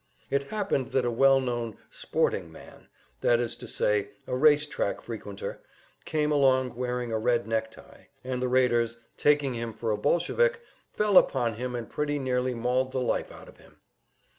It 0.31 0.45
happened 0.45 0.87
that 0.93 1.05
a 1.05 1.11
well 1.11 1.39
known 1.39 1.77
"sporting 1.91 2.51
man," 2.51 2.87
that 3.19 3.39
is 3.39 3.55
to 3.57 3.67
say 3.67 4.09
a 4.25 4.35
race 4.35 4.65
track 4.65 5.03
frequenter, 5.03 5.61
came 6.05 6.31
along 6.31 6.75
wearing 6.75 7.11
a 7.11 7.19
red 7.19 7.45
necktie, 7.47 8.05
and 8.23 8.41
the 8.41 8.47
raiders, 8.49 8.97
taking 9.15 9.53
him 9.53 9.71
for 9.71 9.91
a 9.91 9.97
Bolshevik, 9.99 10.61
fell 10.91 11.19
upon 11.19 11.53
him 11.53 11.75
and 11.75 11.87
pretty 11.87 12.17
nearly 12.17 12.55
mauled 12.55 12.91
the 12.93 12.99
life 12.99 13.31
out 13.31 13.47
of 13.47 13.57
him. 13.57 13.77